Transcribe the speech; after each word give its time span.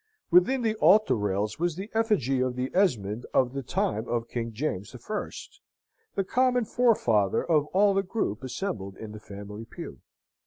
Within 0.31 0.63
the 0.63 0.73
altar 0.77 1.13
rails 1.15 1.59
was 1.59 1.75
the 1.75 1.91
effigy 1.93 2.39
of 2.39 2.55
the 2.55 2.71
Esmond 2.73 3.27
of 3.35 3.53
the 3.53 3.61
time 3.61 4.07
of 4.07 4.27
King 4.27 4.51
James 4.51 4.93
the 4.93 4.97
First, 4.97 5.61
the 6.15 6.23
common 6.23 6.65
forefather 6.65 7.45
of 7.45 7.67
all 7.67 7.93
the 7.93 8.01
group 8.01 8.41
assembled 8.43 8.97
in 8.97 9.11
the 9.11 9.19
family 9.19 9.63
pew. 9.63 10.01